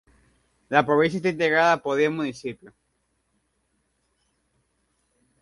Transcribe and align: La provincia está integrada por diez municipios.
La 0.69 0.83
provincia 0.83 1.17
está 1.17 1.29
integrada 1.29 1.79
por 1.79 1.95
diez 1.95 2.09
municipios. 2.09 2.73